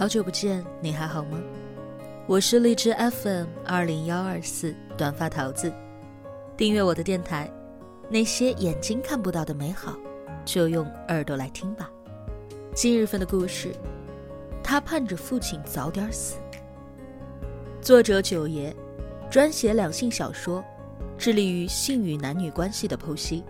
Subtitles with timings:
[0.00, 1.38] 好久不见，你还好吗？
[2.26, 5.70] 我是荔枝 FM 二零幺二四短发桃子，
[6.56, 7.52] 订阅我的电台，
[8.08, 9.94] 那些眼睛看不到的美好，
[10.42, 11.90] 就用耳朵来听吧。
[12.74, 13.74] 今日份的故事，
[14.64, 16.38] 他盼着父亲早点死。
[17.82, 18.74] 作者九爷，
[19.30, 20.64] 专写两性小说，
[21.18, 23.44] 致力于性与男女关系的剖析。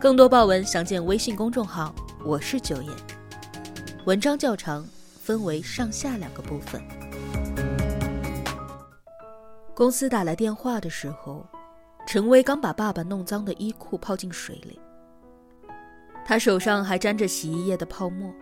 [0.00, 1.92] 更多爆文详见微信公众号
[2.24, 2.90] “我是九爷”。
[4.06, 4.86] 文章较长。
[5.22, 6.82] 分为上下两个部分。
[9.72, 11.46] 公司打来电话的时候，
[12.08, 14.80] 陈威刚把爸爸弄脏的衣裤泡进水里，
[16.24, 18.34] 他手上还沾着洗衣液的泡沫，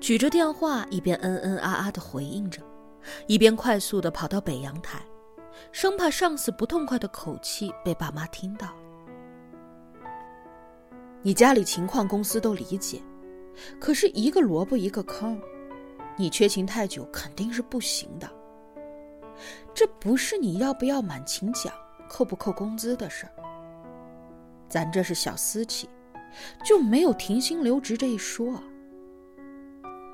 [0.00, 2.62] 举着电话一边嗯嗯啊啊的回应着，
[3.26, 5.00] 一边快速的跑到北阳台，
[5.72, 8.68] 生怕上司不痛快的口气被爸妈听到。
[11.22, 13.02] 你家里情况公司都理解，
[13.80, 15.40] 可是一个萝卜一个坑。
[16.16, 18.30] 你缺勤太久肯定是不行的。
[19.74, 21.72] 这不是你要不要满勤奖、
[22.08, 23.32] 扣不扣工资的事儿。
[24.68, 25.88] 咱这是小私企，
[26.64, 28.62] 就没有停薪留职这一说。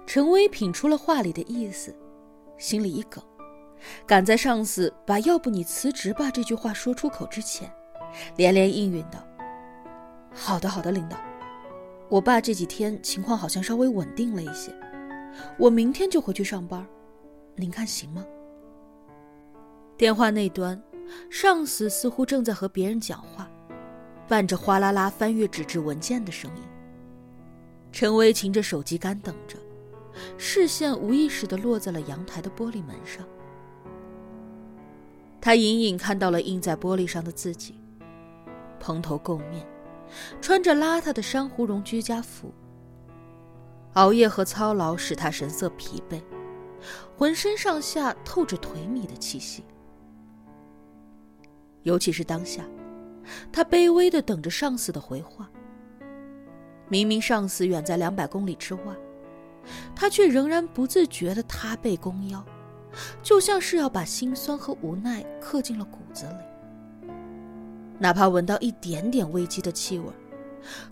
[0.06, 1.94] 陈威品出了话里的意思，
[2.58, 3.22] 心里一梗，
[4.06, 7.70] 赶在上司把“要不你辞职吧”这句话说出口之前，
[8.36, 9.24] 连连应允道
[10.34, 11.16] ：“好的，好的，领导。
[12.08, 14.74] 我爸这几天情况好像稍微稳定了一些。”
[15.58, 16.86] 我明天就回去上班，
[17.56, 18.24] 您看行吗？
[19.96, 20.82] 电话那端，
[21.30, 23.50] 上司似乎正在和别人讲话，
[24.26, 26.62] 伴着哗啦啦翻阅纸质文件的声音。
[27.92, 29.58] 陈威擎着手机杆等着，
[30.38, 33.26] 视线无意识地落在了阳台的玻璃门上。
[35.40, 37.74] 他隐隐看到了印在玻璃上的自己，
[38.78, 39.66] 蓬头垢面，
[40.40, 42.52] 穿着邋遢的珊瑚绒居家服。
[43.94, 46.22] 熬夜和操劳使他神色疲惫，
[47.16, 49.64] 浑身上下透着颓靡的气息。
[51.82, 52.64] 尤其是当下，
[53.50, 55.50] 他卑微的等着上司的回话。
[56.88, 58.82] 明明上司远在两百公里之外，
[59.94, 62.44] 他却仍然不自觉的塌背弓腰，
[63.22, 67.10] 就像是要把心酸和无奈刻进了骨子里。
[67.98, 70.06] 哪怕闻到一点点危机的气味。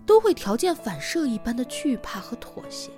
[0.05, 2.91] 都会条件反射一般的惧怕和妥协，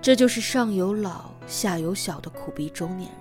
[0.00, 3.20] 这就是上有老下有小的苦逼中年人。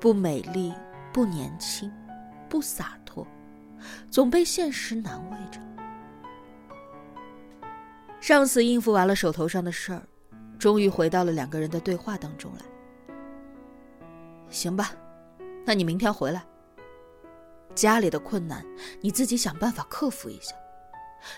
[0.00, 0.72] 不美丽，
[1.12, 1.90] 不年轻，
[2.48, 3.26] 不洒脱，
[4.10, 5.60] 总被现实难为着。
[8.20, 10.02] 上司应付完了手头上的事儿，
[10.58, 12.60] 终于回到了两个人的对话当中来。
[14.50, 14.92] 行吧，
[15.64, 16.44] 那你明天回来。
[17.74, 18.64] 家里的困难，
[19.00, 20.54] 你自己想办法克服一下。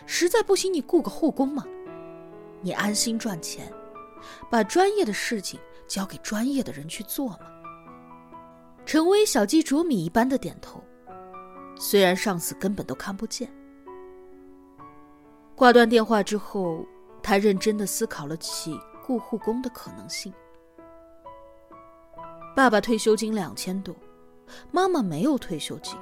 [0.04, 1.64] 实在不行，你雇个护工嘛。
[2.60, 3.72] 你安心赚钱，
[4.50, 7.40] 把专业的事情交给专业的人去做嘛。
[8.84, 10.82] 陈威小鸡啄米一般的点头，
[11.76, 13.52] 虽然上司根本都看不见。
[15.54, 16.84] 挂断电话之后，
[17.22, 20.32] 他认真的思考了起雇护工的可能性。
[22.54, 23.94] 爸爸退休金两千多，
[24.72, 25.96] 妈妈没有退休金。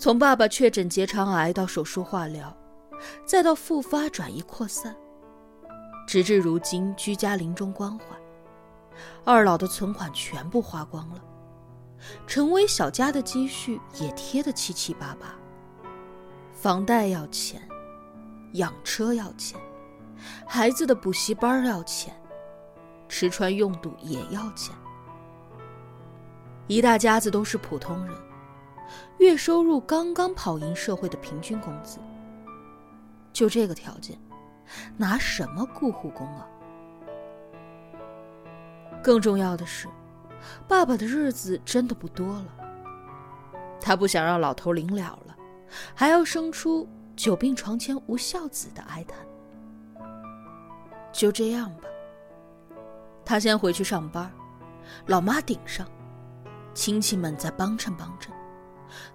[0.00, 2.56] 从爸爸确诊结肠癌到手术化疗，
[3.26, 4.96] 再到复发转移扩散，
[6.06, 8.04] 直至如今居家临终关怀，
[9.26, 11.22] 二老的存款全部花光了，
[12.26, 15.34] 陈威小家的积蓄也贴得七七八八，
[16.54, 17.60] 房贷要钱，
[18.52, 19.60] 养车要钱，
[20.46, 22.18] 孩子的补习班要钱，
[23.06, 24.74] 吃穿用度也要钱，
[26.68, 28.29] 一大家子都是普通人。
[29.20, 31.98] 月收入刚刚跑赢社会的平均工资，
[33.34, 34.18] 就这个条件，
[34.96, 36.46] 拿什么雇护工啊？
[39.02, 39.86] 更重要的是，
[40.66, 42.46] 爸爸的日子真的不多了。
[43.78, 45.36] 他不想让老头临了了，
[45.94, 49.18] 还要生出“久病床前无孝子”的哀叹。
[51.12, 51.88] 就这样吧，
[53.22, 54.32] 他先回去上班，
[55.06, 55.86] 老妈顶上，
[56.72, 58.32] 亲戚们再帮衬帮衬。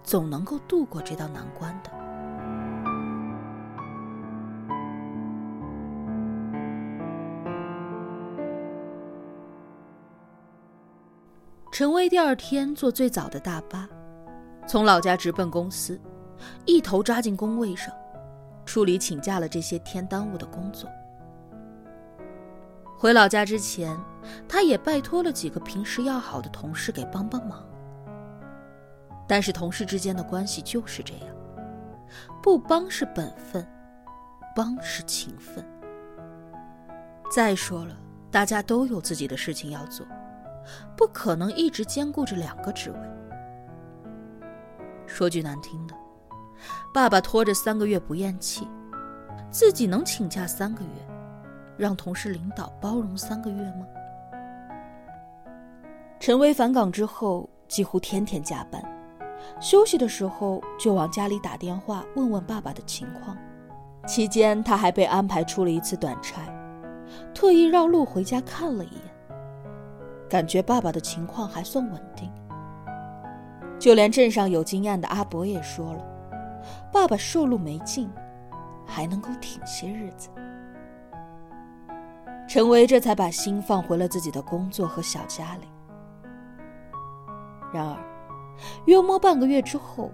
[0.03, 1.89] 总能够度过这道难关的。
[11.71, 13.85] 陈威第二天坐最早的大巴，
[14.65, 15.99] 从老家直奔公司，
[16.65, 17.93] 一头扎进工位上，
[18.65, 20.89] 处理请假了这些天耽误的工作。
[22.97, 23.99] 回老家之前，
[24.47, 27.61] 他也拜托了几个平时要好的同事给帮帮忙。
[29.27, 31.35] 但是同事之间的关系就是这样，
[32.43, 33.67] 不帮是本分，
[34.55, 35.65] 帮是情分。
[37.31, 37.97] 再说了，
[38.29, 40.05] 大家都有自己的事情要做，
[40.95, 42.97] 不可能一直兼顾着两个职位。
[45.07, 45.95] 说句难听的，
[46.93, 48.67] 爸爸拖着三个月不咽气，
[49.49, 50.89] 自己能请假三个月，
[51.77, 53.87] 让同事领导包容三个月吗？
[56.19, 58.81] 陈薇返岗之后，几乎天天加班，
[59.59, 63.37] 休息的时候就往家里打电话问问爸爸的情况。
[64.07, 66.41] 期间，他还被安排出了一次短差，
[67.33, 69.01] 特意绕路回家看了一眼，
[70.29, 72.31] 感觉爸爸的情况还算稳定。
[73.79, 76.05] 就连镇上有经验的阿伯也说了，
[76.93, 78.09] 爸爸受路没劲，
[78.85, 80.29] 还能够挺些日子。
[82.47, 85.67] 陈薇这才把心放回了自己的工作和小家里。
[87.73, 87.97] 然而，
[88.85, 90.11] 约摸半个月之后，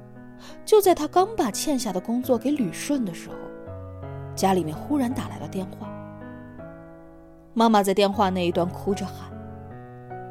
[0.65, 3.35] 就在他刚把欠下的工作给捋顺的时候，
[4.35, 5.88] 家里面忽然打来了电话。
[7.53, 9.31] 妈妈在电话那一端哭着喊：“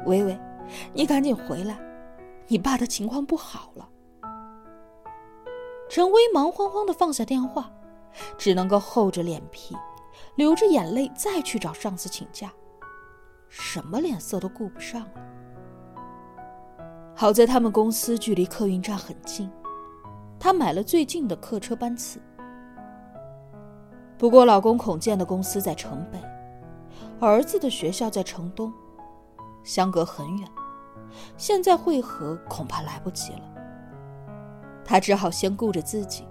[0.05, 0.39] 薇薇，
[0.93, 1.79] 你赶紧回来，
[2.47, 3.87] 你爸的情况不好了。”
[5.87, 7.71] 陈薇忙慌慌的放下电话，
[8.37, 9.77] 只能够厚着脸皮，
[10.35, 12.51] 流着眼泪再去找上司请假，
[13.49, 15.21] 什么脸色都顾不上了。
[17.15, 19.49] 好在他们公司距离客运站很近，
[20.39, 22.19] 她买了最近的客车班次。
[24.17, 26.19] 不过，老公孔建的公司在城北，
[27.19, 28.71] 儿子的学校在城东，
[29.63, 30.47] 相隔很远，
[31.37, 33.41] 现在会合恐怕来不及了。
[34.83, 36.27] 他只好先顾着自己，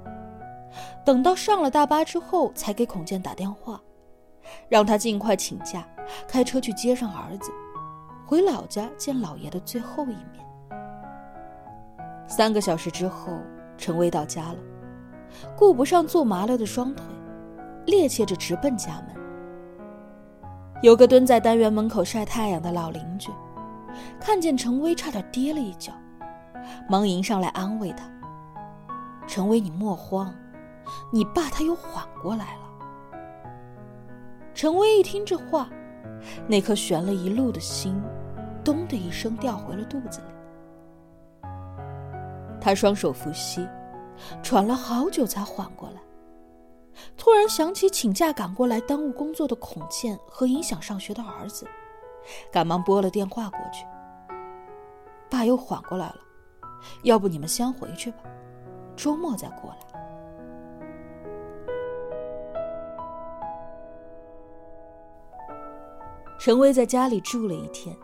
[1.04, 3.80] 等到上了大巴之后，才给孔建打电话，
[4.68, 5.86] 让他尽快请假，
[6.26, 7.50] 开车去接上儿子，
[8.26, 10.49] 回老家见老爷的最后一面。
[12.30, 13.32] 三个小时之后，
[13.76, 14.56] 陈薇到家了，
[15.58, 17.04] 顾不上坐麻了的双腿。
[17.86, 19.16] 趔趄着直奔家门。
[20.80, 23.32] 有个蹲在单元门口晒太阳的老邻居，
[24.20, 25.92] 看见陈薇，差点跌了一跤，
[26.88, 28.04] 忙迎上来安慰他
[29.26, 30.32] ：“陈薇，你莫慌，
[31.10, 32.60] 你爸他又缓过来了。”
[34.54, 35.68] 陈薇一听这话，
[36.46, 38.00] 那颗悬了一路的心，
[38.62, 40.26] 咚的一声掉回了肚子里。
[42.60, 43.66] 他双手扶膝，
[44.42, 46.00] 喘了好久才缓过来。
[47.16, 51.66] 突然想起请假赶过来耽误工作的孔倩和影响上学的儿子，
[52.52, 53.86] 赶忙拨了电话过去。
[55.30, 56.16] 爸又缓过来了，
[57.04, 58.18] 要不你们先回去吧，
[58.96, 59.76] 周末再过来。
[66.38, 67.94] 陈薇在家里住了一天，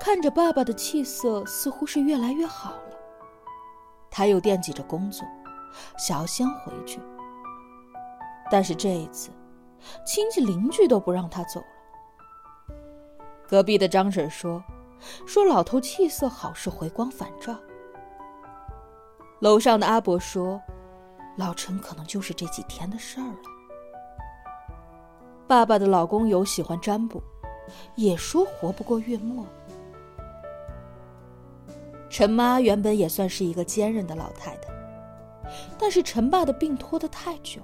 [0.00, 2.97] 看着爸爸的气色似乎是越来越好了，
[4.18, 5.24] 他又惦记着工作，
[5.96, 7.00] 想要先回去。
[8.50, 9.30] 但是这一次，
[10.04, 12.74] 亲戚邻居都不让他走了。
[13.46, 14.60] 隔壁的张婶说
[15.24, 17.54] ：“说老头气色好是回光返照。”
[19.38, 20.60] 楼上的阿伯说
[21.38, 23.38] ：“老陈可能就是这几天的事儿了。”
[25.46, 27.22] 爸爸的老公有喜欢占卜，
[27.94, 29.46] 也说活不过月末。
[32.10, 34.72] 陈妈原本也算是一个坚韧的老太太，
[35.78, 37.60] 但是陈爸的病拖得太久。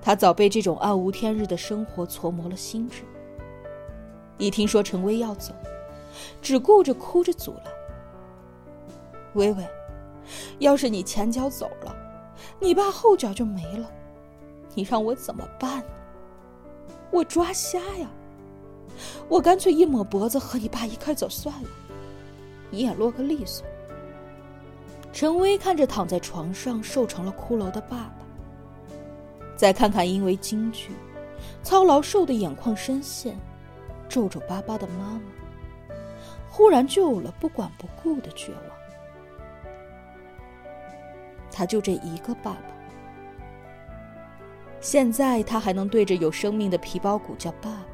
[0.00, 3.02] 他早被这种暗无天日的生活挫磨了心智。
[4.38, 5.52] 一听说陈薇要走，
[6.40, 7.64] 只顾着哭着阻拦
[9.34, 9.66] ：“薇薇，
[10.60, 11.94] 要是你前脚走了，
[12.60, 13.90] 你爸后脚就没了，
[14.74, 15.82] 你让我怎么办？
[17.10, 18.08] 我抓瞎呀！
[19.28, 21.68] 我干脆一抹脖子和你爸一块走算了，
[22.70, 23.66] 你也落个利索。”
[25.12, 28.14] 陈薇看着躺在床上瘦成了骷髅的爸爸。
[29.56, 30.90] 再看看因为京剧
[31.64, 33.36] 操劳瘦的眼眶深陷、
[34.08, 35.94] 皱皱巴巴的妈妈，
[36.48, 38.62] 忽然就有了不管不顾的绝望。
[41.50, 42.62] 他就这一个爸爸，
[44.80, 47.86] 现在他还能对着有生命的皮包骨叫爸爸，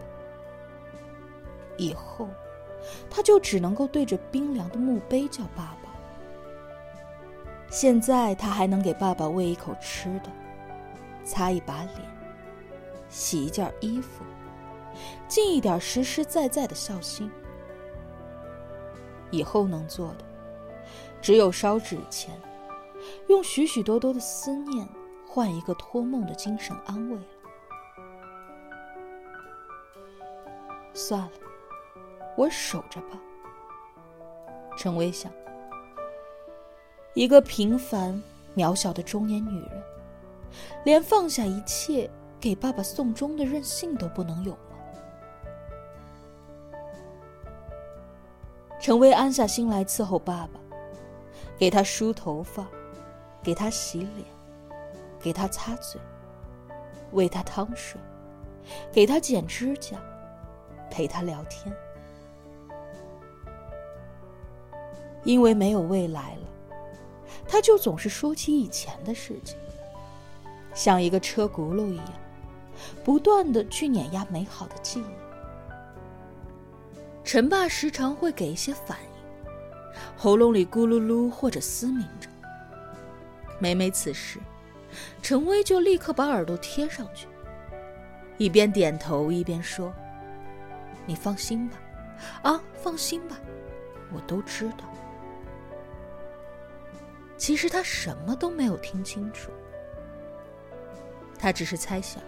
[1.78, 2.28] 以后
[3.10, 5.90] 他就只能够对着冰凉的墓碑叫爸爸。
[7.70, 10.30] 现在他还能给爸爸喂一口吃的。
[11.24, 12.00] 擦一把脸，
[13.08, 14.22] 洗一件衣服，
[15.26, 17.30] 尽一点实实在在的孝心。
[19.30, 20.24] 以后能做的，
[21.22, 22.38] 只有烧纸钱，
[23.28, 24.86] 用许许多多的思念
[25.26, 27.24] 换一个托梦的精神安慰了。
[30.92, 31.30] 算了，
[32.36, 33.18] 我守着吧。
[34.76, 35.30] 陈薇想。
[37.14, 38.20] 一个平凡
[38.56, 39.82] 渺小的中年女人，
[40.84, 42.10] 连放下一切
[42.40, 44.58] 给爸爸送终的任性都不能有吗？
[48.80, 50.60] 陈薇安下心来伺候爸爸，
[51.56, 52.66] 给他梳头发，
[53.44, 54.26] 给他洗脸，
[55.20, 56.00] 给他擦嘴，
[57.12, 58.00] 喂他汤水，
[58.92, 59.96] 给他剪指甲，
[60.90, 61.72] 陪他聊天。
[65.24, 66.76] 因为没有未来了，
[67.48, 69.56] 他就总是说起以前的事情，
[70.74, 72.12] 像一个车轱辘一样，
[73.02, 75.04] 不断的去碾压美好的记忆。
[77.24, 79.50] 陈爸时常会给一些反应，
[80.16, 82.28] 喉咙里咕噜噜或者嘶鸣着。
[83.58, 84.38] 每每此时，
[85.22, 87.26] 陈威就立刻把耳朵贴上去，
[88.36, 89.90] 一边点头一边说
[91.06, 91.78] ：“你放心吧，
[92.42, 93.38] 啊，放心吧，
[94.12, 94.84] 我都知道。”
[97.36, 99.50] 其实他什么都没有听清楚，
[101.38, 102.22] 他只是猜想，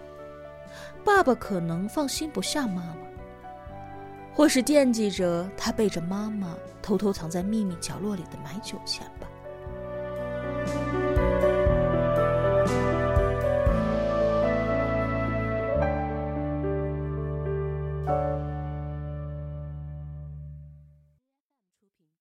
[1.03, 2.97] 爸爸可能放心不下妈妈。
[4.33, 9.26] 或是惦记着他背着妈妈偷偷藏在秘密角落里的买酒钱吧。